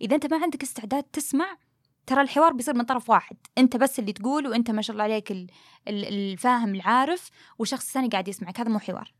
[0.00, 1.56] إذا أنت ما عندك استعداد تسمع
[2.06, 3.36] ترى الحوار بيصير من طرف واحد.
[3.58, 5.50] أنت بس اللي تقول وأنت ما شاء الله عليك ال-
[5.88, 8.60] ال- الفاهم العارف والشخص الثاني قاعد يسمعك.
[8.60, 9.12] هذا مو حوار.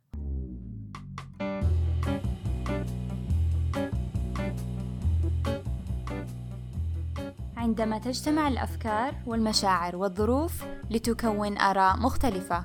[7.57, 12.65] عندما تجتمع الأفكار والمشاعر والظروف لتكون آراء مختلفة.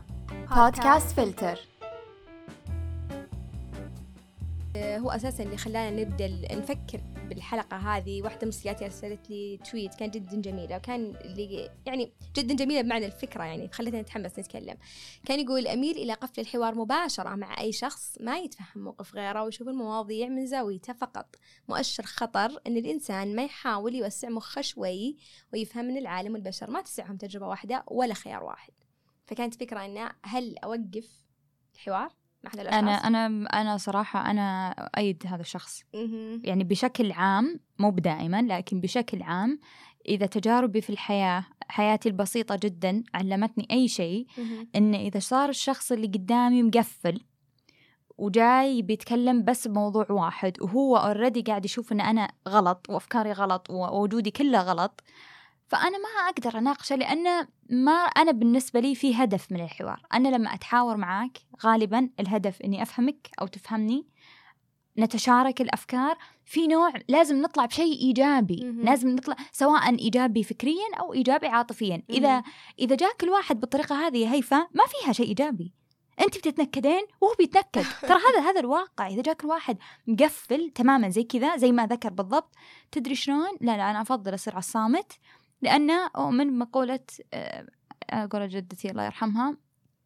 [0.56, 1.60] بودكاست فلتر
[4.78, 8.22] هو أساسا اللي خلانا نبدأ نفكر بالحلقة هذه.
[8.22, 13.06] واحدة من صديقاتي ارسلت لي تويت كان جدا جميلة وكان اللي يعني جدا جميلة بمعنى
[13.06, 14.78] الفكرة يعني خلتنا نتحمس نتكلم.
[15.26, 19.68] كان يقول أميل إلى قفل الحوار مباشرة مع أي شخص ما يتفهم موقف غيره ويشوف
[19.68, 21.36] المواضيع من زاويته فقط.
[21.70, 25.18] مؤشر خطر إن الإنسان ما يحاول يوسع مخه شوي
[25.54, 28.74] ويفهم إن العالم والبشر ما تسعهم تجربة واحدة ولا خيار واحد.
[29.26, 31.26] فكانت فكرة إنه هل أوقف
[31.76, 36.42] الحوار؟ هذا الأشخاص أنا أنا أنا صراحة أنا ايد هذا الشخص مهم.
[36.44, 39.60] يعني بشكل عام مو بدائما لكن بشكل عام
[40.08, 44.28] إذا تجاربي في الحياة حياتي البسيطة جدا علمتني أي شيء.
[44.76, 47.22] إن إذا صار الشخص اللي قدامي مقفل
[48.18, 54.32] وجاي بيتكلم بس بموضوع واحد وهو اوريدي قاعد يشوف إن أنا غلط وأفكاري غلط ووجودي
[54.32, 55.04] كله غلط
[55.68, 60.02] فأنا ما أقدر أناقشه لأن ما أنا بالنسبة لي في هدف من الحوار.
[60.14, 64.06] أنا لما أتحاور معاك غالبا الهدف إني أفهمك أو تفهمني
[65.00, 68.62] نتشارك الأفكار في نوع لازم نطلع بشيء إيجابي.
[68.64, 68.82] مهم.
[68.82, 72.04] لازم نطلع سواء إيجابي فكريا أو إيجابي عاطفيا.
[72.10, 72.44] إذا مهم.
[72.80, 75.74] إذا جاك الواحد بالطريقة هذه يا هيفا ما فيها شيء إيجابي.
[76.22, 77.86] أنت بتتنكدين وهو بيتنكد.
[78.10, 79.08] ترى هذا هذا الواقع.
[79.08, 79.78] إذا جاك الواحد
[80.08, 82.56] مقفل تماما زي كذا زي ما ذكر بالضبط
[82.92, 85.12] تدري شلون؟ لا لا أنا أفضل أصير على الصامت.
[85.66, 85.92] لأن
[86.32, 87.00] من مقوله
[87.34, 87.66] آه،
[88.32, 89.58] قولة جدتي الله يرحمها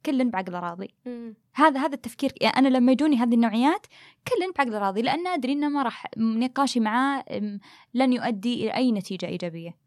[0.05, 1.35] كل بعقل راضي مم.
[1.53, 3.85] هذا هذا التفكير يعني أنا لما يجوني هذه النوعيات
[4.27, 7.25] كل بعقل راضي لأن أدري إنه ما راح نقاشي معاه
[7.93, 9.77] لن يؤدي إلى أي نتيجة إيجابية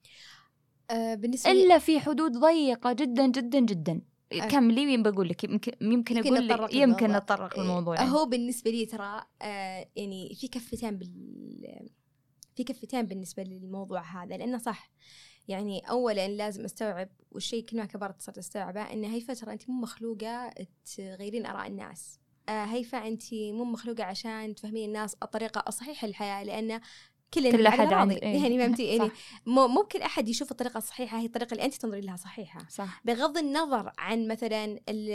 [0.91, 4.00] آه بالنسبة إلا في حدود ضيقة جدا جدا جدا
[4.33, 4.47] أه.
[4.47, 7.12] كملي مين بقول لك يمكن يمكن يمكن أقول لك يمكن.
[7.12, 8.10] نتطرق إيه، للموضوع يعني.
[8.10, 11.10] هو بالنسبة لي ترى آه يعني في كفتين بال
[12.56, 14.91] في كفتين بالنسبة للموضوع هذا لأنه صح
[15.48, 19.80] يعني اولا لازم أستوعب والشيء كل ما كبرت صرت أستوعبه إن هي فتره انت مو
[19.80, 20.50] مخلوقة
[20.97, 22.19] تغيرين آراء الناس.
[22.48, 26.80] آه هيفا انت مو مخلوقة عشان تفهمين الناس الطريقة الصحيحة للحياة لأن
[27.34, 28.42] كل كل أحد راضي إيه.
[28.42, 29.10] يعني فهمتي؟ يعني
[29.47, 32.66] مو مو كل أحد يشوف الطريقة الصحيحة هي الطريقة اللي انت تنظرين لها صحيحة.
[32.70, 33.00] صح.
[33.04, 35.10] بغض النظر عن مثلا ال-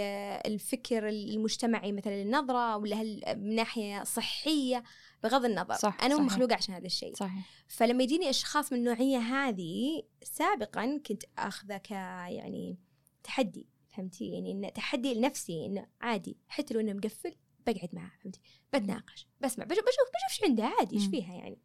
[0.53, 4.83] الفكر المجتمعي مثلا النظرة ولا هل من ناحية صحية
[5.23, 5.73] بغض النظر.
[5.75, 6.33] صح، أنا مو صحيح.
[6.33, 7.15] مخلوقة عشان هذا الشيء.
[7.15, 7.49] صحيح.
[7.67, 12.77] فلما يجيني أشخاص من النوعية هذه سابقا كنت أخذه ك يعني
[13.23, 17.35] تحدي فهمتي؟ يعني إنه تحدي لنفسي إنه عادي حتى لو إنه مقفل
[17.67, 18.39] بقعد معاه فهمتي؟
[18.73, 21.07] بتناقش بسمع بشوف بشوف بشوف إيش عنده عادي إيش.
[21.07, 21.61] فيها يعني؟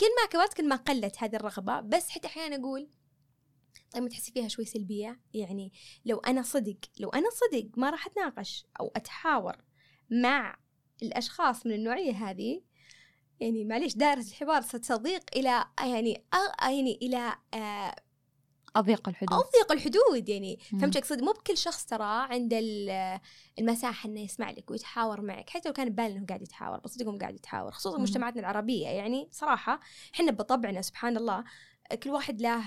[0.00, 2.88] كل ما كبرت كل ما قلت هذه الرغبة بس حتى أحيانا أقول
[3.92, 5.72] طيب ما تحسي فيها شوي سلبية؟ يعني
[6.04, 9.56] لو أنا صدق لو أنا صدق ما راح أتناقش أو أتحاور
[10.10, 10.58] مع
[11.02, 12.62] الأشخاص من النوعية هذه
[13.40, 17.94] يعني معليش دائرة الحوار ستضيق إلى يعني أ- يعني إلى آه،
[18.76, 19.32] أضيق الحدود.
[19.32, 20.58] أضيق الحدود يعني.
[20.80, 23.20] فهمت أقصد مو بكل شخص ترى عنده ال-
[23.58, 25.50] المساحة إنه يسمع لك ويتحاور معك.
[25.50, 28.02] حتى لو كان بباله إنه قاعد يتحاور بس صدق قاعد يتحاور خصوصا مم.
[28.02, 29.28] مجتمعاتنا العربية يعني.
[29.32, 29.80] صراحة
[30.14, 31.44] إحنا بطبعنا سبحان الله
[32.02, 32.62] كل واحد له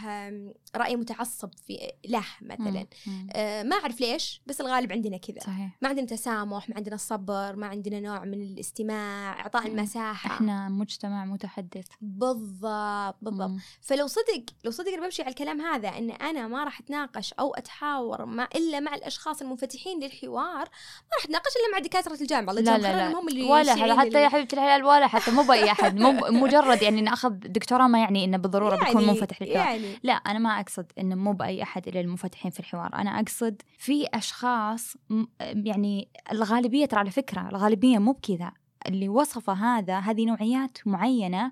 [0.75, 2.85] رأي متعصب في له مثلا.
[3.07, 3.28] مم.
[3.33, 5.39] آه، ما أعرف ليش بس الغالب عندنا كذا.
[5.39, 5.78] صحيح.
[5.81, 9.77] ما عندنا تسامح ما عندنا الصبر ما عندنا نوع من الاستماع إعطاء مم.
[9.79, 10.35] المساحة.
[10.35, 11.85] إحنا مجتمع متحدث.
[12.01, 13.50] بالضبط بالضبط.
[13.50, 13.59] مم.
[13.81, 17.53] فلو صدق لو صدق أنا بمشي على الكلام هذا إن أنا ما راح أتناقش أو
[17.53, 22.51] أتحاور مع إلا مع الأشخاص المنفتحين للحوار ما راح أتناقش إلا مع دكاترة الجامعة.
[22.51, 23.19] الله لا لا لا.
[23.19, 25.95] هم اللي ولا حتى يا حبيبتي الحلال ولا حتى مو بأي أحد.
[26.00, 26.11] مو
[26.45, 29.66] مجرد يعني نأخذ دكتوراه ما يعني إنه بالضرورة يعني- منفتح للحوار.
[29.68, 32.95] يعني لا أنا ما أقصد إنه مو بأي أحد إلا المنفتحين في الحوار.
[32.95, 38.51] أنا أقصد في أشخاص م- يعني الغالبية ترى على فكرة الغالبية مو بكذا.
[38.88, 41.51] اللي وصفه هذا هذه نوعيات معينة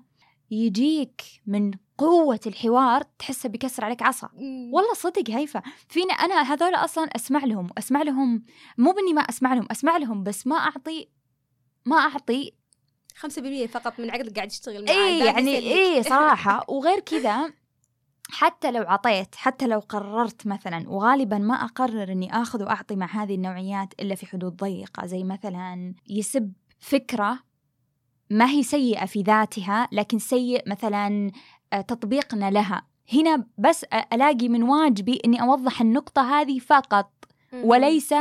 [0.50, 4.28] يجيك من قوة الحوار تحسه بيكسر عليك عصا.
[4.72, 5.62] والله صدق هيفا.
[5.88, 8.44] فينا أنا هذول أصلا أسمع لهم أسمع لهم
[8.78, 11.08] مو بإني ما أسمع لهم أسمع لهم بس ما أعطي
[11.86, 12.52] ما أعطي
[13.16, 15.58] 5% فقط من عقلك قاعد يشتغل معاه اي يعني.
[15.58, 17.52] اي صراحة وغير كذا
[18.30, 23.34] حتى لو عطيت حتى لو قررت مثلا وغالبا ما أقرر إني آخذ وأعطي مع هذه
[23.34, 27.38] النوعيات إلا في حدود ضيقة زي مثلا يسب فكرة
[28.30, 31.30] ما هي سيئة في ذاتها لكن سيء مثلا
[31.72, 37.10] آه، تطبيقنا لها هنا بس ألاقي من واجبي إني أوضح النقطة هذه فقط.
[37.52, 38.14] وليس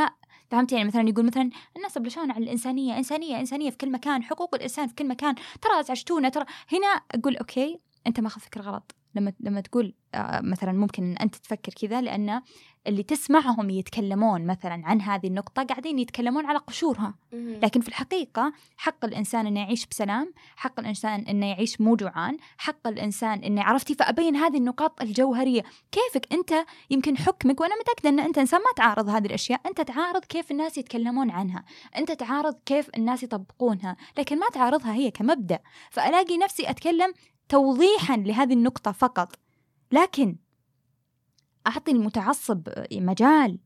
[0.50, 4.56] فهمت يعني مثلا يقول مثلا الناس بلشان عن الإنسانية إنسانية إنسانية في كل مكان حقوق
[4.56, 8.96] الإنسان في كل مكان ترى أزعجتونا ترى هنا أقول أوكي أنت ماخذ فكرة غلط.
[9.16, 12.42] لما لما تقول آه، مثلا ممكن ان أنت تفكر كذا لأن
[12.88, 17.16] اللي تسمعهم يتكلمون مثلا عن هذه النقطة قاعدين يتكلمون على قشورها.
[17.34, 22.88] لكن في الحقيقة حق الإنسان إنه يعيش بسلام حق الإنسان إنه يعيش مو جوعان حق
[22.88, 25.64] الإنسان إنه عرفتي فابين هذه النقاط الجوهرية.
[25.92, 26.54] كيفك أنت
[26.90, 30.78] يمكن حكمك وأنا متأكدة إن أنت إنسان ما تعارض هذه الأشياء أنت تعارض كيف الناس
[30.78, 31.64] يتكلمون عنها
[31.98, 35.60] أنت تعارض كيف الناس يطبقونها لكن ما تعارضها هي كمبدأ.
[35.92, 37.14] فألاقي نفسي أتكلم
[37.50, 39.36] توضيحا لهذه النقطة فقط.
[39.92, 40.36] لكن
[41.68, 43.60] أعطي المتعصب مجال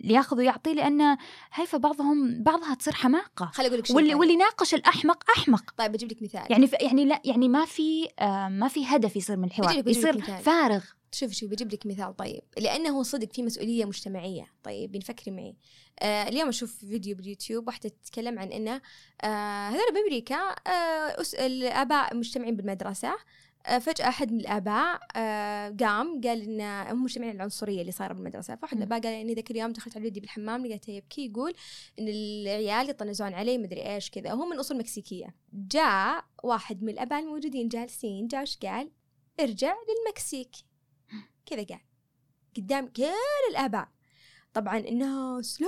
[0.00, 1.16] ليأخذ ويعطي لأن
[1.52, 3.46] هيفا بعضهم بعضها تصير حماقة.
[3.46, 4.18] خلي أقول لك واللي طيب.
[4.20, 5.70] واللي يناقش الأحمق أحمق.
[5.76, 6.46] طيب بجيب لك مثال.
[6.50, 9.68] يعني ف يعني لا يعني ما في آه ما في هدف يصير من الحوار.
[9.68, 10.44] بجيب لك- بجيب لك يصير مثال.
[10.44, 10.84] فارغ.
[11.14, 15.56] شوف شوف بجيب لك مثال طيب لأنه صدق في مسؤولية مجتمعية طيب بنفكري معي
[16.00, 18.80] آه اليوم أشوف فيديو باليوتيوب واحدة تتكلم عن إنه
[19.22, 20.36] آه هذول بأمريكا
[20.66, 23.16] آه الآباء مجتمعين بالمدرسة
[23.66, 28.56] آه فجأة أحد من الآباء آه قام قال إن هم مجتمعين العنصرية اللي صايرة بالمدرسة،
[28.56, 28.76] فواحد.
[28.76, 31.54] الآباء قال إني ذاك اليوم دخلت على ولدي بالحمام لقيته يبكي يقول
[31.98, 35.34] إن العيال يطنزون علي مدري إيش كذا، وهو من أصول مكسيكية.
[35.52, 38.90] جاء واحد من الآباء الموجودين جالسين جاء وش قال؟
[39.40, 40.50] ارجع للمكسيك.
[41.46, 41.80] كذا قال
[42.56, 43.12] قدام كل
[43.50, 43.88] الآباء.
[44.54, 45.66] طبعا الناس لا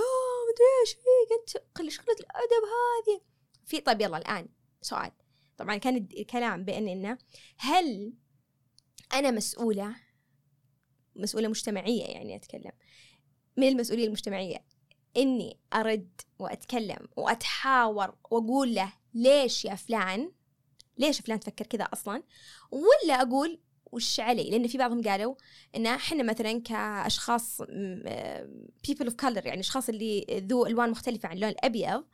[0.49, 3.21] مدري إيش فيك؟ أنت قل شغلة الأدب هذه.
[3.65, 4.49] في طيب يلا الآن
[4.81, 5.13] سؤال.
[5.57, 7.19] طبعا كان الكلام بأن إنه
[7.57, 8.15] هل
[9.13, 9.97] أنا مسؤولة؟
[11.17, 12.73] مسؤولة مجتمعية يعني أتكلم.
[13.57, 14.65] من المسؤولية المجتمعية؟
[15.17, 20.33] إني أرد وأتكلم وأتحاور وأقول له ليش يا فلان؟
[20.99, 22.23] ليش فلان تفكر كذا أصلا؟
[22.71, 23.61] ولا أقول
[23.95, 25.35] وش علي لأن في بعضهم قالوا
[25.77, 27.63] إن إحنا مثلا كأشخاص
[28.89, 32.05] people of color يعني أشخاص اللي ذو ألوان مختلفة عن اللون الأبيض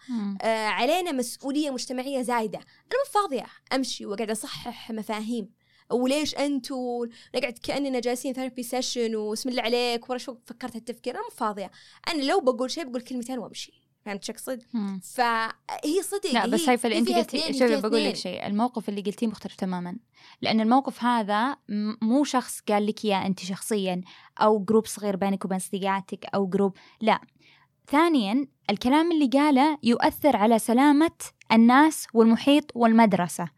[0.43, 2.59] آه، علينا مسؤولية مجتمعية زايدة.
[2.59, 5.51] أنا مو فاضية أمشي وقاعدة أصحح مفاهيم.
[5.93, 11.23] وليش أنتوا نقعد كأننا جالسين therapy session واسم الله عليك ورا شو فكرت التفكير أنا
[11.23, 11.71] مو فاضية.
[12.09, 13.90] أنا لو بقول شيء بقول كلمتين وأمشي.
[14.05, 14.63] فهمت شو اقصد؟
[15.03, 18.17] فهي صدق لا بس هي هيفا اللي أنت قلتي شوفي بقول لك.
[18.17, 19.97] شيء الموقف اللي قلتيه مختلف تماما
[20.43, 21.57] لأن الموقف هذا
[22.03, 24.01] مو شخص قال لك إياه أنت شخصيا
[24.39, 27.21] أو group صغير بينك وبين صديقاتك أو group لا
[27.87, 31.11] ثانيا الكلام اللي قاله يؤثر على سلامة
[31.53, 33.49] الناس والمحيط والمدرسة.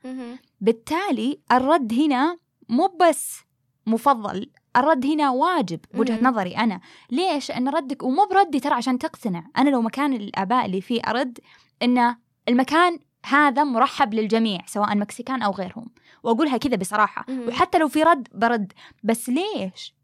[0.60, 3.40] بالتالي الرد هنا مو بس
[3.86, 6.26] مفضل الرد هنا واجب بوجهة مهم.
[6.26, 6.80] نظري أنا.
[7.10, 9.44] ليش؟ أن ردك ومو بردي ترى عشان تقتنع.
[9.58, 11.38] أنا لو مكان الآباء اللي فيه أرد
[11.82, 12.16] أن
[12.48, 15.90] المكان هذا مرحب للجميع سواء مكسيكان أو غيرهم.
[16.22, 17.24] وأقولها كذا بصراحة.
[17.28, 17.48] مهم.
[17.48, 18.72] وحتى لو في رد برد.
[19.02, 19.94] بس ليش؟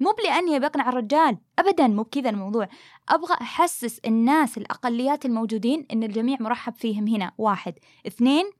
[0.00, 1.38] مو لاني بقنع الرجال.
[1.58, 2.68] ابدا مو بكذا الموضوع.
[3.08, 7.32] أبغى أحسس الناس الأقليات الموجودين إن الجميع مرحب فيهم هنا.
[7.38, 7.74] واحد.
[8.06, 8.50] اثنين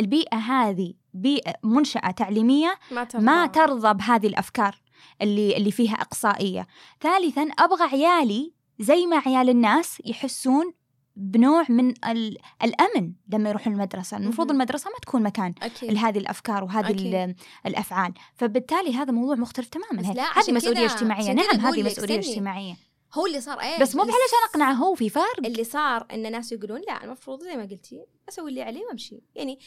[0.00, 4.82] البيئة هذه بيئة منشأة تعليمية ما ترضى ما ترضى بهذه الأفكار
[5.22, 6.66] اللي اللي فيها إقصائية.
[7.00, 10.72] ثالثا أبغى عيالي زي ما عيال الناس يحسون
[11.16, 14.16] بنوع من ال- الأمن لما يروحون المدرسة.
[14.16, 14.50] المفروض.
[14.50, 15.92] المدرسة ما تكون مكان أكيد.
[15.92, 17.14] لهذه الأفكار وهذه أكيد.
[17.14, 17.34] ال-
[17.66, 18.12] الأفعال.
[18.34, 20.08] فبالتالي هذا موضوع مختلف تماما.
[20.36, 21.32] هذه مسؤولية اجتماعية.
[21.32, 22.18] نعم هذه مسؤولية.
[22.18, 22.74] اجتماعية.
[23.14, 24.14] هو اللي صار إيش بس مو علشان
[24.50, 25.46] اقنعه هو في فرق.
[25.46, 29.22] اللي صار إن الناس يقولون لا المفروض زي ما قلتي أسوي اللي علي وأمشي.
[29.34, 29.58] يعني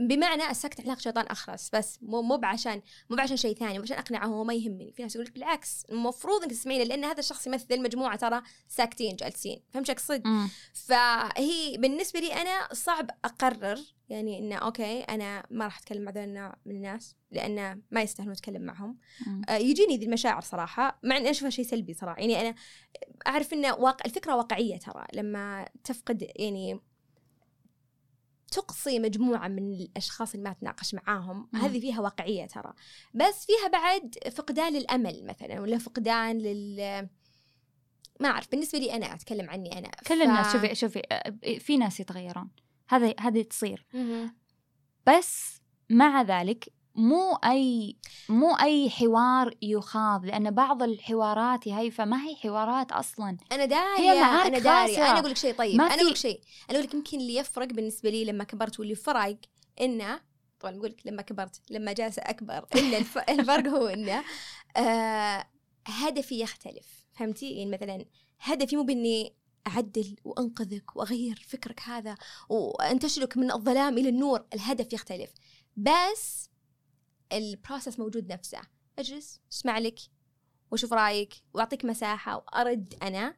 [0.00, 3.82] بمعنى الساكت عن الحق شيطان أخرس بس مو مو بعشان مو بعشان شيء ثاني مو
[3.82, 4.92] عشان أقنعه هو ما يهمني.
[4.92, 9.16] في ناس يقول لك بالعكس المفروض إنك تسمعينه لأن هذا الشخص يمثل مجموعه ترى ساكتين
[9.16, 9.62] جالسين.
[9.72, 10.22] فهمت شو أقصد.
[10.72, 16.24] فهي بالنسبة لي أنا صعب أقرر يعني إنه okay أنا ما راح أتكلم مع ذا
[16.24, 18.98] النوع من الناس لأنه ما يستاهلون أتكلم معهم.
[19.48, 22.20] آه، يجيني ذي المشاعر صراحة مع إني أشوفها شيء سلبي صراحة.
[22.20, 22.54] يعني أنا
[23.26, 26.80] أعرف ان واقع الفكرة واقعية ترى لما تفقد يعني
[28.50, 31.48] تقصي مجموعة من الأشخاص اللي ما تناقش معاهم.
[31.52, 31.60] مم.
[31.60, 32.72] هذه فيها واقعية ترى.
[33.14, 37.08] بس فيها بعد فقدان للأمل مثلا ولا فقدان لل
[38.20, 39.90] ما أعرف بالنسبة لي أنا أتكلم عني أنا.
[40.06, 41.02] كل الناس شوفي شوفي
[41.60, 42.50] في ناس يتغيرون.
[42.88, 43.86] هذا هذه تصير.
[43.94, 44.36] مهم.
[45.06, 47.96] بس مع ذلك مو أي
[48.28, 53.36] مو أي حوار يخاض لأن بعض الحوارات يا هيفا ما هي حوارات أصلا.
[53.52, 54.96] أنا دارية أنا دارية.
[54.96, 56.40] أنا أقول لك شيء طيب ما أنا أقول لك شيء.
[56.70, 59.36] أنا أقول لك يمكن اللي يفرق بالنسبة لي لما كبرت واللي فرق
[59.80, 60.20] إنه
[60.60, 63.18] طبعا بقول لك لما كبرت لما جالس أكبر ان الف...
[63.18, 64.24] الفرق هو إنه
[64.76, 65.46] آه
[65.86, 67.06] هدفي يختلف.
[67.12, 68.04] فهمتي؟ يعني مثلا
[68.40, 69.34] هدفي مو بإني
[69.66, 72.16] أعدل وأنقذك وأغير فكرك هذا
[72.48, 75.30] وانتشلك من الظلام إلى النور الهدف يختلف.
[75.76, 76.49] بس
[77.32, 78.60] البروسس موجود نفسه.
[78.98, 79.98] أجلس أسمع لك
[80.70, 83.34] وأشوف رأيك وأعطيك مساحة وأرد أنا.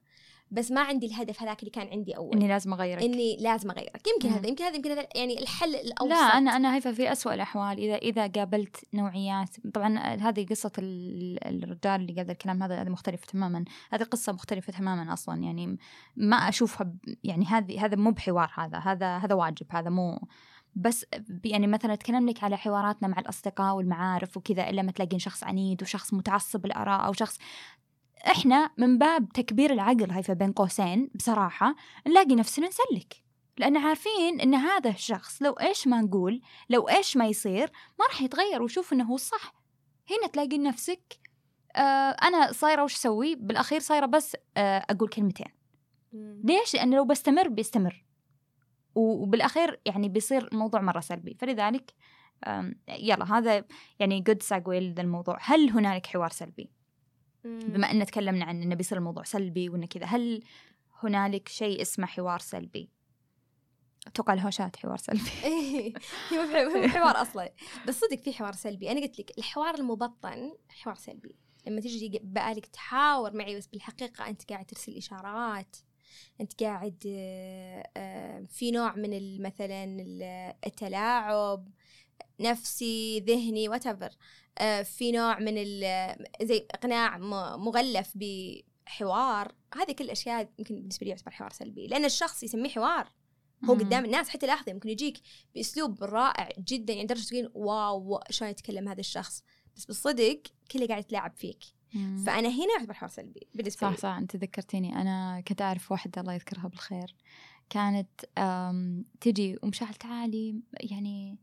[0.50, 2.37] بس ما عندي الهدف هذاك اللي كان عندي أول.
[2.37, 3.02] إني لازم أغيرك.
[3.02, 4.06] إني لازم أغيرك.
[4.06, 4.34] يمكن مم.
[4.34, 6.12] هذا يمكن هذا يمكن هذا يعني الحل الأوسط.
[6.12, 7.78] لا أنا أنا هيفا في أسوأ الأحوال.
[7.78, 13.26] إذا إذا قابلت نوعيات طبعا هذه قصة ال- الرجال اللي قال الكلام هذا هذه مختلفه
[13.26, 13.64] تماما.
[13.90, 15.42] هذه قصة مختلفة تماما أصلا.
[15.42, 15.78] يعني
[16.16, 16.94] ما أشوفها
[17.25, 18.78] يعني هذه هذا مو بحوار هذا.
[18.78, 19.66] هذا هذا واجب.
[19.70, 20.28] هذا مو
[20.74, 21.06] بس
[21.44, 25.82] يعني مثلا أتكلم لك على حواراتنا مع الأصدقاء والمعارف وكذا إلا ما تلاقين شخص عنيد
[25.82, 27.38] وشخص متعصب الاراء أو شخص
[28.26, 31.74] إحنا من باب تكبير العقل هيفا بين قوسين بصراحة
[32.06, 33.22] نلاقي نفسنا نسلك
[33.58, 38.22] لأن عارفين إن هذا الشخص لو إيش ما نقول لو إيش ما يصير ما راح
[38.22, 39.54] يتغير ويشوف إنه هو الصح
[40.10, 41.20] هنا تلاقي نفسك
[41.76, 45.46] آه أنا صايرة وش أسوي بالأخير صايرة بس آه أقول كلمتين.
[46.44, 48.04] ليش؟ لأن لو بستمر بيستمر
[48.94, 51.37] و- وبالأخير يعني بيصير الموضوع مرة سلبي.
[51.40, 51.94] فلذلك
[52.88, 53.64] يلا هذا
[53.99, 56.70] يعني جود ساجوي لذا الموضوع هل هنالك حوار سلبي.
[57.44, 60.42] بما أن تكلمنا عن أنه بيصير الموضوع سلبي وأنه كذا هل
[61.02, 62.90] هنالك شيء اسمه حوار سلبي؟
[64.06, 65.30] أتوقع الهوشات حوار سلبي.
[65.44, 66.32] إيه، ح-
[66.76, 67.52] هو حوار أصلا.
[67.88, 68.90] بس صدق في حوار سلبي.
[68.92, 71.34] أنا قلت لك الحوار المبطن حوار سلبي.
[71.66, 75.76] لما تجي بقالك تحاور معي بس بالحقيقة أنت قاعد ترسل إشارات.
[76.40, 81.69] أنت قاعد آه، آه، في نوع من مثلا ال- التلاعب
[82.40, 84.11] نفسي ذهني واتفر
[84.85, 85.54] في نوع من
[86.42, 87.19] زي إقناع
[87.57, 89.54] مغلف بحوار.
[89.75, 91.87] هذه كل الأشياء يمكن بالنسبة لي يعتبر حوار سلبي.
[91.87, 93.09] لأن الشخص يسميه حوار.
[93.64, 93.75] هو.
[93.75, 95.19] قدام الناس حتى لاحظه ممكن يجيك
[95.54, 99.42] بأسلوب رائع جدا يعني درجة تقول واو شلون يتكلم هذا الشخص.
[99.76, 101.64] بس بالصدق كله قاعد يتلاعب فيك.
[101.94, 102.22] مم.
[102.26, 103.96] فأنا هنا يعتبر حوار سلبي بالنسبة صح لي.
[103.96, 104.08] صح.
[104.08, 104.96] أنت ذكرتيني.
[105.00, 107.14] أنا كنت أعرف واحدة الله يذكرها بالخير.
[107.70, 108.08] كانت
[109.20, 111.38] تجي ومشاعل تعالي يعني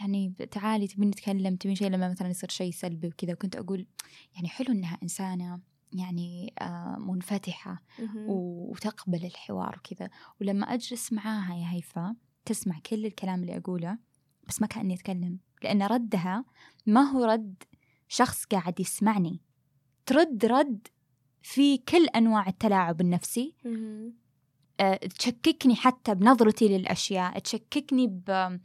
[0.00, 3.32] يعني تعالي تبين نتكلم تبين شيء لما مثلا يصير شيء سلبي وكذا.
[3.32, 3.86] وكنت أقول
[4.34, 5.60] يعني حلو إنها إنسانة
[5.92, 6.54] يعني
[6.98, 7.82] منفتحة.
[8.26, 10.10] وتقبل الحوار وكذا.
[10.40, 13.98] ولما أجلس معاها يا هيفا تسمع كل الكلام اللي أقوله
[14.48, 15.38] بس ما كأني أتكلم.
[15.62, 16.44] لأن ردها
[16.86, 17.62] ما هو رد
[18.08, 19.40] شخص قاعد يسمعني.
[20.10, 20.88] ترد رد
[21.42, 23.54] في كل أنواع التلاعب النفسي.
[24.80, 28.58] أه، تشككني حتى بنظرتي للأشياء تشككني ب...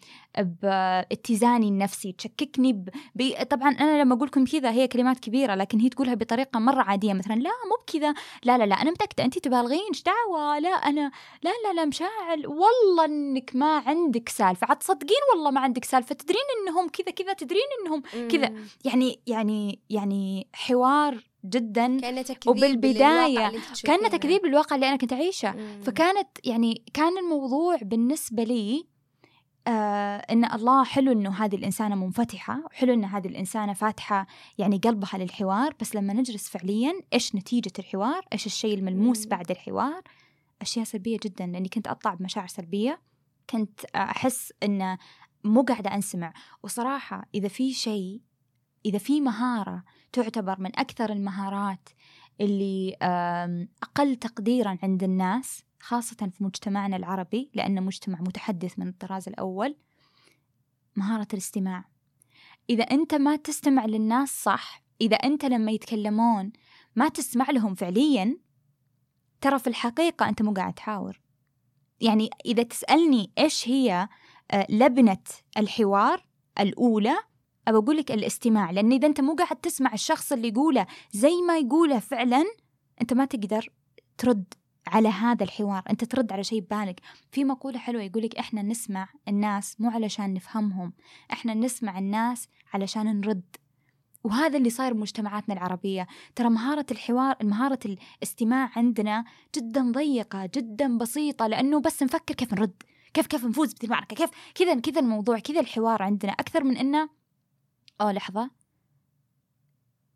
[0.61, 2.89] باتزاني النفسي تشككني ب...
[3.15, 3.43] ب...
[3.49, 7.13] طبعا أنا لما أقول لكم كذا هي كلمات كبيرة لكن هي تقولها بطريقة مرة عادية
[7.13, 11.11] مثلا لا مو بكذا لا لا لا أنا متأكدة انت تبالغين إيش دعوة لا أنا
[11.43, 16.15] لا لا لا مشاعل والله إنك ما عندك سالفة عاد تصدقين والله ما عندك سالفة
[16.15, 18.53] تدرين إنهم كذا كذا تدرين إنهم كذا.
[18.85, 22.57] يعني يعني يعني حوار جدا تكذيب
[23.55, 23.97] أنت تشوفينه.
[23.97, 25.81] كأنه تكذيب للواقع اللي أنا كنت أعيشه مم.
[25.81, 28.85] فكانت يعني كان الموضوع بالنسبة لي
[29.67, 35.17] آه إن الله حلو إنه هذه الإنسانة منفتحة وحلو إن هذه الإنسانة فاتحة يعني قلبها
[35.17, 39.29] للحوار بس لما نجلس فعليا إيش نتيجة الحوار إيش الشيء الملموس مم.
[39.29, 40.01] بعد الحوار
[40.61, 43.01] أشياء سلبية جدا لأني كنت أطلع بمشاعر سلبية
[43.49, 44.97] كنت أحس إنه
[45.43, 46.33] مو قاعدة أنسمع
[46.63, 48.21] وصراحة إذا في شيء
[48.85, 51.89] إذا في مهارة تعتبر من أكثر المهارات
[52.41, 52.95] اللي
[53.83, 59.75] أقل تقديرا عند الناس خاصة في مجتمعنا العربي لأنه مجتمع متحدث من الطراز الأول
[60.95, 61.85] مهارة الاستماع.
[62.69, 66.51] إذا أنت ما تستمع للناس صح إذا أنت لما يتكلمون
[66.95, 68.37] ما تسمع لهم فعليا
[69.41, 71.21] ترى في الحقيقة أنت مو قاعد تحاور.
[72.01, 74.07] يعني إذا تسألني إيش هي
[74.51, 75.23] آه، لبنة
[75.57, 76.25] الحوار
[76.59, 77.15] الأولى
[77.67, 81.57] أبى أقول لك الاستماع لأن إذا أنت مو قاعد تسمع الشخص اللي يقوله زي ما
[81.57, 82.43] يقوله فعلا
[83.01, 83.69] أنت ما تقدر
[84.17, 84.53] ترد
[84.87, 86.99] على هذا الحوار أنت ترد على شيء ببالك.
[87.31, 90.93] في مقولة حلوة يقولك إحنا نسمع الناس مو علشان نفهمهم
[91.31, 93.55] إحنا نسمع الناس علشان نرد.
[94.23, 96.07] وهذا اللي صاير بمجتمعاتنا العربية.
[96.35, 102.83] ترى مهارة الحوار مهارة الاستماع عندنا جدا ضيقة جدا بسيطة لأنه بس نفكر كيف نرد
[103.13, 106.31] كيف كيف نفوز بالمعركة كيف كذا كذا الموضوع كذا الحوار عندنا.
[106.31, 107.09] أكثر من إنه
[108.01, 108.51] أوه لحظة.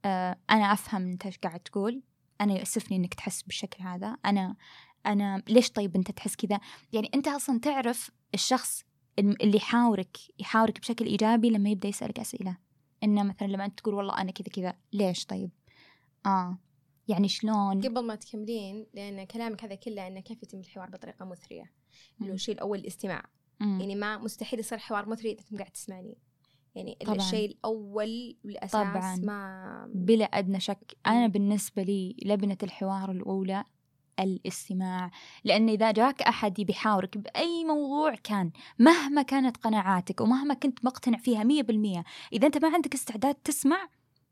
[0.06, 2.04] آه أنا أفهم أنت إيش قاعد تقول.
[2.42, 4.18] أنا يؤسفني إنك تحس بالشكل هذا.
[4.26, 4.56] أنا
[5.06, 6.60] أنا ليش طيب أنت تحس كذا؟
[6.94, 8.84] يعني أنت أصلا تعرف الشخص
[9.20, 12.58] اللي يحاورك يحاورك بشكل إيجابي لما يبدأ يسألك أسئلة.
[13.04, 15.52] إنه مثلا لما أنت تقول والله أنا كذا كذا ليش طيب؟
[16.26, 16.58] آه.
[17.08, 21.72] يعني شلون؟ قبل ما تكملين لأن كلامك هذا كله إنه كيف يتم الحوار بطريقة مثرية؟
[22.22, 22.36] اللي هو.
[22.36, 23.26] الشيء الأول الاستماع.
[23.60, 23.80] مم.
[23.80, 26.18] يعني ما مستحيل يصير حوار مثري إذا انت قاعد تسمعني.
[26.76, 27.16] يعني طبعاً.
[27.16, 29.16] الشيء الأول والأساس طبعاً.
[29.16, 31.28] ما بلا أدنى شك أنا.
[31.28, 33.64] بالنسبة لي لبنة الحوار الأولى
[34.20, 35.12] الاستماع
[35.44, 41.44] لأن إذا جاك أحد يحاورك بأي موضوع كان مهما كانت قناعاتك ومهما كنت مقتنع فيها
[41.44, 43.88] مية بالمية إذا أنت ما عندك استعداد تسمع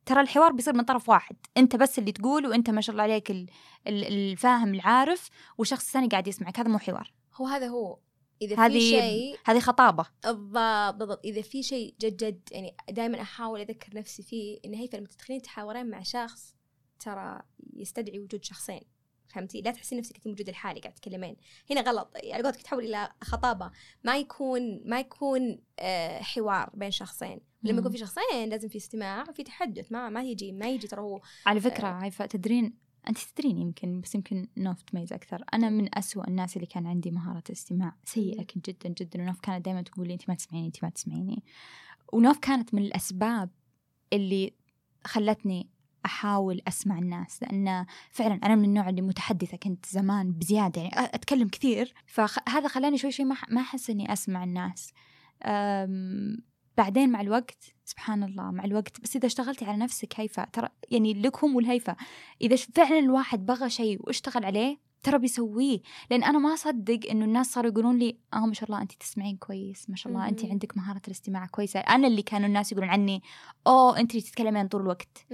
[0.05, 3.31] ترى الحوار بيصير من طرف واحد أنت بس اللي تقول وأنت ما شاء الله عليك
[3.31, 3.49] ال-
[3.87, 7.97] ال- الفاهم العارف والشخص الثاني قاعد يسمعك هذا مو حوار هو هذا هو
[8.41, 10.05] إذا في شيء هذه خطابة.
[10.23, 15.07] بالضبط إذا في شيء جد جد يعني دائما أحاول أذكر نفسي فيه إن هي لما
[15.07, 16.55] تدخلين تحاورين مع شخص
[16.99, 17.41] ترى
[17.73, 18.81] يستدعي وجود شخصين.
[19.27, 21.35] فهمتي؟ لا تحسين نفسك انت موجودة لحالك قاعد تتكلمين.
[21.71, 22.11] هنا غلط.
[22.31, 23.71] على قولتك تحول إلى خطابة.
[24.03, 27.39] ما يكون ما يكون آه حوار بين شخصين.
[27.63, 27.91] لما يكون.
[27.91, 29.91] في شخصين لازم في استماع وفي تحدث.
[29.91, 34.15] ما ما يجي ما يجي ترى هو على فكرة عايفه تدرين أنت تدرين يمكن بس
[34.15, 35.43] يمكن نوف تميز أكثر.
[35.53, 38.45] أنا من أسوأ الناس اللي كان عندي مهارة الاستماع سيئة مم.
[38.45, 39.21] كنت جدا جدا.
[39.21, 41.43] ونوف كانت دائما تقول لي أنت ما تسمعيني أنت ما تسمعيني.
[42.13, 43.49] ونوف كانت من الأسباب
[44.13, 44.53] اللي
[45.05, 45.69] خلتني
[46.05, 47.43] أحاول أسمع الناس.
[47.43, 50.81] لأن فعلا أنا من النوع اللي متحدثة كنت زمان بزيادة.
[50.81, 51.93] يعني أتكلم كثير.
[52.05, 54.93] فهذا خلاني شوي شوي ما أحس إني أسمع الناس.
[56.77, 59.01] بعدين مع الوقت سبحان الله مع الوقت.
[59.01, 61.95] بس إذا اشتغلتي على نفسك هيفا ترى يعني لكم والهيفا
[62.41, 65.79] إذا ش- فعلا الواحد بغى شيء واشتغل عليه ترى بيسويه.
[66.11, 69.37] لأن أنا ما أصدق إنه الناس صاروا يقولون لي آه ما شاء الله انت تسمعين
[69.37, 70.39] كويس ما شاء الله انت.
[70.51, 71.79] عندك مهارة الاستماع كويسة.
[71.79, 73.23] أنا اللي كانوا الناس يقولون عني
[73.67, 75.25] أوه انت اللي تتكلمين طول الوقت.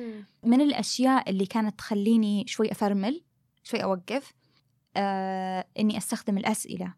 [0.44, 3.22] من الأشياء اللي كانت تخليني شوي أفرمل
[3.64, 4.34] شوي أوقف
[4.98, 6.94] آه إني أستخدم الأسئلة.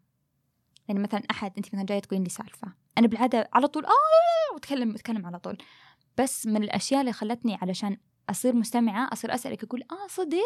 [0.87, 2.67] يعني مثلا أحد انت مثلا جاية تقولين لي سالفة.
[2.97, 5.57] أنا بالعادة على طول آه واتكلم أتكلم على طول.
[6.17, 7.97] بس من الأشياء اللي خلتني علشان
[8.29, 10.37] أصير مستمعة أصير أسألك أقول آه صدق؟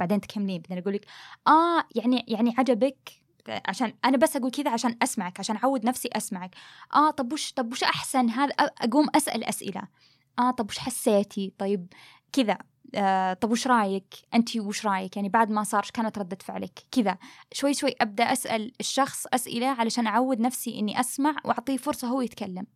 [0.00, 1.06] بعدين تكملين بعدين أقول لك
[1.48, 3.10] آه يعني يعني عجبك؟
[3.66, 6.54] عشان أنا بس أقول كذا عشان أسمعك عشان أعود نفسي أسمعك.
[6.94, 9.82] آه طب وش طب وش أحسن؟ هذا أقوم أسأل أسئلة.
[10.38, 11.86] آه طب وش حسيتي؟ طيب
[12.32, 12.58] كذا.
[12.94, 17.18] آه طب وش رأيك؟ أنت وش رأيك؟ يعني بعد ما صار كانت ردة فعلك؟ كذا.
[17.52, 22.66] شوي شوي أبدأ أسأل الشخص أسئلة علشان أعود نفسي إني أسمع وأعطيه فرصة هو يتكلم.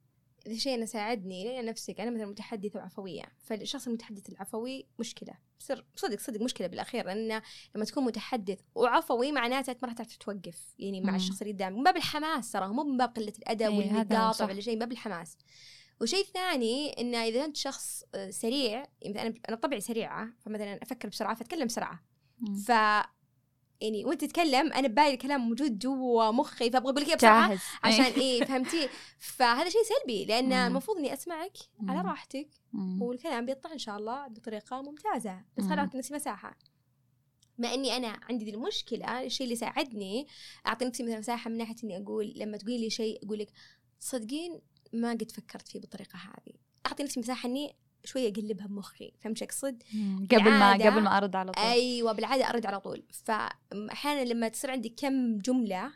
[0.47, 5.33] هذا الشيء أنا ساعدني لأن نفسك أنا مثلا متحدثة وعفوية فالشخص المتحدث العفوي مشكلة.
[5.61, 7.43] بصير صدق صدق مشكلة بالأخير لأن
[7.75, 11.17] لما تكون متحدث وعفوي معناته ما راح تعرف توقف يعني مع مم.
[11.17, 11.77] الشخص اللي قدامك.
[11.77, 14.49] من باب الحماس ترى مو من باب قلة الأدب إيه، واللي هذا قاطع صح.
[14.49, 15.39] ولا شيء من باب الحماس
[16.03, 21.35] وشيء ثاني انه إذا أنت شخص آه، سريع يعني أنا بطبعي سريعة فمثلا أفكر بسرعة
[21.35, 22.03] فأتكلم بسرعة
[22.67, 22.69] ف
[23.81, 28.05] يعني وأنت تتكلم أنا ببالي الكلام موجود جوا مخي فأبغى أقول لك إياه بسرعة عشان
[28.05, 30.53] إيه فهمتي فهذا شيء سلبي لأن.
[30.53, 31.53] المفروض إني أسمعك
[31.89, 32.01] على.
[32.01, 32.49] راحتك.
[33.01, 35.65] والكلام بيطلع إن شاء الله بطريقة ممتازة بس.
[35.65, 36.59] خلي اعطي نفسي مساحة
[37.59, 40.27] مع إني أنا عندي ذي المشكلة الشيء اللي ساعدني
[40.67, 43.53] أعطي نفسي مثلا مساحة من ناحية إني أقول لما تقولي لي شيء أقول لك
[44.01, 44.61] صدقين
[44.93, 46.55] ما قد فكرت فيه بالطريقة هذه.
[46.87, 49.13] أعطي نفسي مساحة إني شوية أقلبها بمخي.
[49.21, 49.83] فهمت شو أقصد؟
[50.31, 51.65] قبل ما قبل ما أرد على طول.
[51.65, 53.05] أيوه بالعادة أرد على طول.
[53.25, 55.93] فأحيانا لما تصير عندك كم جملة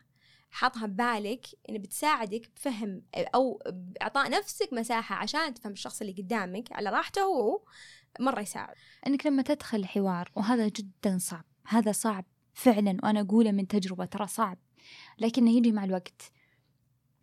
[0.51, 6.91] حاطها ببالك انه بتساعدك بفهم أو بإعطاء نفسك مساحة عشان تفهم الشخص اللي قدامك على
[6.91, 7.63] راحته هو
[8.21, 8.75] مرة يساعد.
[9.07, 11.45] إنك لما تدخل حوار وهذا جدا صعب.
[11.67, 14.59] هذا صعب فعلا وأنا أقوله من تجربة ترى صعب.
[15.19, 16.33] لكنه يجي مع الوقت.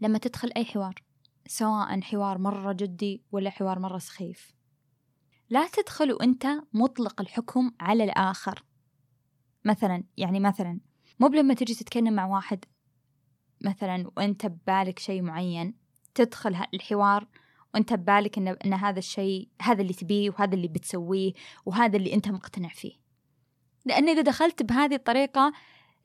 [0.02, 1.04] لما تدخل أي حوار
[1.48, 4.54] سواء حوار مرة جدي ولا حوار مرة سخيف.
[5.50, 8.64] لا تدخل وأنت مطلق الحكم على الآخر.
[9.66, 10.80] مثلا يعني مثلا
[11.20, 12.66] مو بلما تجي تتكلم مع واحد
[13.62, 15.74] مثلا وأنت ببالك شيء معين
[16.16, 17.28] تدخل الحوار
[17.74, 21.34] وأنت ببالك ان إن هذا الشيء هذا اللي تبيه وهذا اللي بتسويه
[21.66, 22.94] وهذا اللي أنت مقتنع فيه.
[23.86, 25.54] لأن إذا دخلت بهذه الطريقة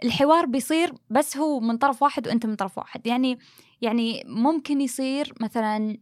[0.05, 3.07] الحوار بيصير بس هو من طرف واحد وأنت من طرف واحد.
[3.07, 3.39] يعني
[3.81, 5.99] يعني ممكن يصير مثلا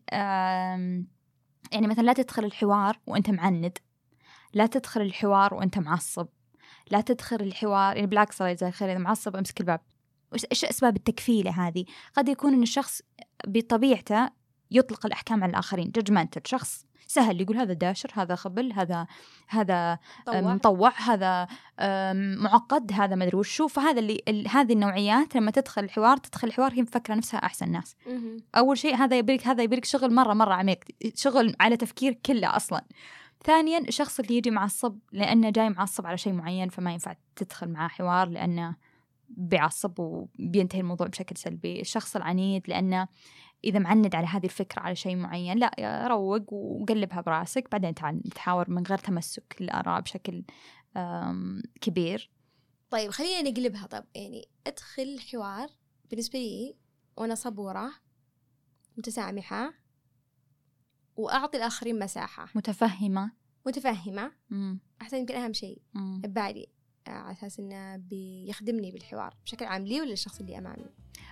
[1.73, 3.79] يعني مثلا لا تدخل الحوار وأنت معند.
[4.55, 6.27] لا تدخل الحوار وأنت معصب.
[6.91, 9.81] لا تدخل الحوار يعني بالعكس الله يجزاك خير إذا معصب أمسك الباب.
[10.33, 11.85] إيش أسباب التكفيلة هذه؟
[12.17, 13.03] قد يكون إن الشخص
[13.47, 14.31] بطبيعته
[14.71, 19.07] يطلق الأحكام على الآخرين ججمنتال شخص سهل يقول هذا داشر هذا خبل هذا
[19.49, 21.47] هذا طوع مطوع هذا
[22.43, 23.69] معقد هذا ما أدري وشو.
[23.69, 27.97] فهذا اللي ال- هذه النوعيات لما تدخل الحوار تدخل الحوار هي مفكرة نفسها أحسن ناس.
[28.57, 30.79] أول شيء هذا يبيك هذا يبيك شغل مرة مرة عميق
[31.15, 32.85] شغل على تفكير كله أصلا.
[33.45, 37.89] ثانيا الشخص اللي يجي معصب لأنه جاي معصب على شيء معين فما ينفع تدخل معاه
[37.89, 38.77] حوار لأنه
[39.29, 41.81] بيعصب وبينتهي الموضوع بشكل سلبي.
[41.81, 43.09] الشخص العنيد لأنه
[43.67, 48.71] إذا معند على هذه الفكرة على شيء معين لا روق وقلبها براسك بعدين تعال نتحاور
[48.71, 50.45] من غير تمسك الآراء بشكل
[51.81, 52.31] كبير.
[52.91, 53.87] طيب خلينا نقلبها.
[53.87, 55.69] طب يعني أدخل الحوار
[56.11, 56.77] بالنسبة لي
[57.17, 57.91] وأنا صبورة
[58.97, 59.75] متسامحة
[61.17, 62.49] وأعطي الآخرين مساحة.
[62.55, 63.33] متفهمة.
[63.67, 64.81] متفهمة؟ مم.
[65.03, 65.83] أحسن يمكن أهم شيء.
[65.95, 66.67] ببالي
[67.09, 70.87] على أساس إنه بيخدمني بالحوار بشكل عام لي ولا الشخص اللي أمامي؟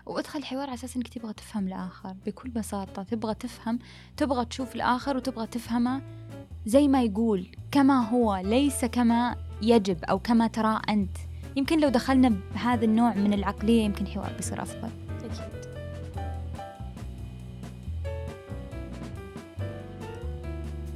[0.07, 3.79] وأدخل الحوار على أساس إنك تبغى تفهم الآخر بكل بساطة تبغى تفهم
[4.17, 6.03] تبغى تشوف الآخر وتبغى تفهمه
[6.67, 11.17] زي ما يقول كما هو ليس كما يجب أو كما ترى أنت.
[11.57, 15.04] يمكن لو دخلنا بهذا النوع من العقلية يمكن الحوار بيصير أفضل.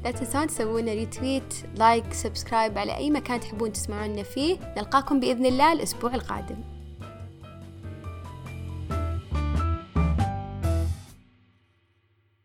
[0.08, 4.58] لا تنسون تسوون retweet like subscribe على أي مكان تحبون تسمعونا فيه.
[4.76, 6.56] نلقاكم بإذن الله الأسبوع القادم.